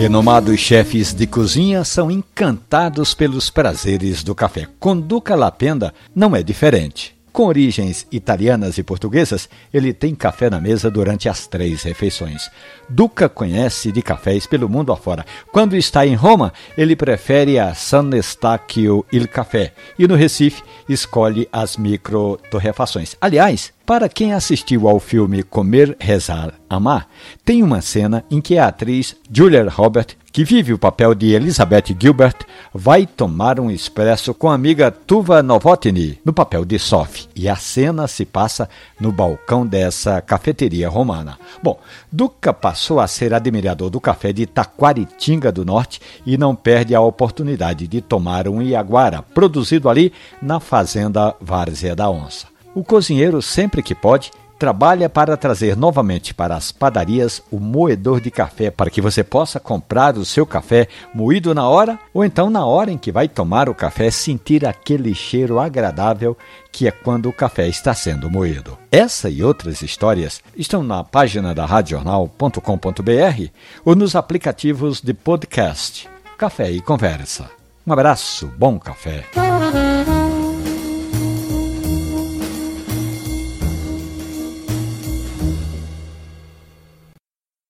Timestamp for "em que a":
28.30-28.68